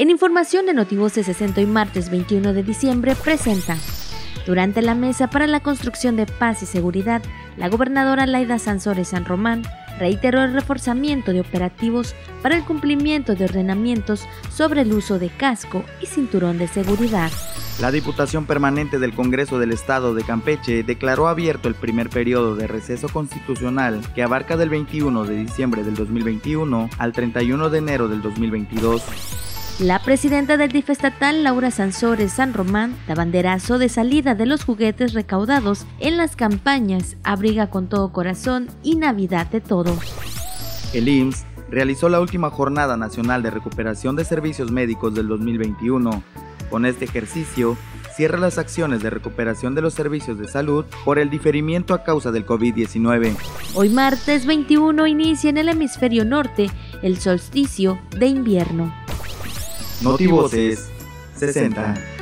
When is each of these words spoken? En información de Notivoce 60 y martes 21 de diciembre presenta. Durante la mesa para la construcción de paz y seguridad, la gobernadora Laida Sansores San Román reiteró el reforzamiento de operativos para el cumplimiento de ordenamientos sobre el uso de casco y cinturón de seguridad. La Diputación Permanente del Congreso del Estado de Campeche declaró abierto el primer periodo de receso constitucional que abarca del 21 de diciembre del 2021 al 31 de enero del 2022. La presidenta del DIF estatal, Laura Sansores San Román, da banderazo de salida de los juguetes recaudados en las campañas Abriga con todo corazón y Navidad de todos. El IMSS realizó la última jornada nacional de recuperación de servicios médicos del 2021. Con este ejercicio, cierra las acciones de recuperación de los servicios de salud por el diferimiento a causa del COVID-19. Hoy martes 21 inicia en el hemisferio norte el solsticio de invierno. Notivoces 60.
En 0.00 0.08
información 0.08 0.64
de 0.64 0.72
Notivoce 0.72 1.22
60 1.22 1.60
y 1.60 1.66
martes 1.66 2.08
21 2.08 2.54
de 2.54 2.62
diciembre 2.62 3.14
presenta. 3.14 3.76
Durante 4.46 4.80
la 4.80 4.94
mesa 4.94 5.28
para 5.28 5.46
la 5.46 5.60
construcción 5.60 6.16
de 6.16 6.24
paz 6.24 6.62
y 6.62 6.66
seguridad, 6.66 7.20
la 7.58 7.68
gobernadora 7.68 8.24
Laida 8.24 8.58
Sansores 8.58 9.08
San 9.08 9.26
Román 9.26 9.62
reiteró 9.98 10.42
el 10.42 10.54
reforzamiento 10.54 11.34
de 11.34 11.40
operativos 11.40 12.14
para 12.40 12.56
el 12.56 12.64
cumplimiento 12.64 13.34
de 13.34 13.44
ordenamientos 13.44 14.26
sobre 14.50 14.80
el 14.80 14.92
uso 14.94 15.18
de 15.18 15.28
casco 15.28 15.84
y 16.00 16.06
cinturón 16.06 16.56
de 16.56 16.68
seguridad. 16.68 17.30
La 17.82 17.90
Diputación 17.90 18.46
Permanente 18.46 18.98
del 18.98 19.12
Congreso 19.12 19.58
del 19.58 19.72
Estado 19.72 20.14
de 20.14 20.24
Campeche 20.24 20.82
declaró 20.82 21.28
abierto 21.28 21.68
el 21.68 21.74
primer 21.74 22.08
periodo 22.08 22.56
de 22.56 22.66
receso 22.66 23.10
constitucional 23.10 24.00
que 24.14 24.22
abarca 24.22 24.56
del 24.56 24.70
21 24.70 25.24
de 25.24 25.34
diciembre 25.34 25.84
del 25.84 25.94
2021 25.94 26.88
al 26.96 27.12
31 27.12 27.68
de 27.68 27.78
enero 27.78 28.08
del 28.08 28.22
2022. 28.22 29.02
La 29.80 29.98
presidenta 29.98 30.58
del 30.58 30.72
DIF 30.72 30.90
estatal, 30.90 31.42
Laura 31.42 31.70
Sansores 31.70 32.32
San 32.32 32.52
Román, 32.52 32.94
da 33.08 33.14
banderazo 33.14 33.78
de 33.78 33.88
salida 33.88 34.34
de 34.34 34.44
los 34.44 34.62
juguetes 34.62 35.14
recaudados 35.14 35.86
en 36.00 36.18
las 36.18 36.36
campañas 36.36 37.16
Abriga 37.24 37.70
con 37.70 37.88
todo 37.88 38.12
corazón 38.12 38.68
y 38.82 38.96
Navidad 38.96 39.46
de 39.46 39.62
todos. 39.62 39.98
El 40.92 41.08
IMSS 41.08 41.46
realizó 41.70 42.10
la 42.10 42.20
última 42.20 42.50
jornada 42.50 42.98
nacional 42.98 43.42
de 43.42 43.50
recuperación 43.50 44.16
de 44.16 44.26
servicios 44.26 44.70
médicos 44.70 45.14
del 45.14 45.28
2021. 45.28 46.22
Con 46.68 46.84
este 46.84 47.06
ejercicio, 47.06 47.78
cierra 48.14 48.38
las 48.38 48.58
acciones 48.58 49.02
de 49.02 49.08
recuperación 49.08 49.74
de 49.74 49.80
los 49.80 49.94
servicios 49.94 50.38
de 50.38 50.46
salud 50.46 50.84
por 51.06 51.18
el 51.18 51.30
diferimiento 51.30 51.94
a 51.94 52.04
causa 52.04 52.30
del 52.30 52.44
COVID-19. 52.44 53.34
Hoy 53.74 53.88
martes 53.88 54.44
21 54.44 55.06
inicia 55.06 55.48
en 55.48 55.56
el 55.56 55.70
hemisferio 55.70 56.26
norte 56.26 56.70
el 57.02 57.18
solsticio 57.18 57.98
de 58.10 58.26
invierno. 58.26 58.99
Notivoces 60.02 60.88
60. 61.36 62.19